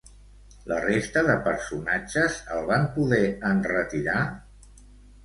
La 0.69 0.77
resta 0.85 1.21
de 1.27 1.35
personatges 1.47 2.37
el 2.55 2.63
van 2.71 2.87
poder 2.97 3.21
enretirar? 3.51 4.17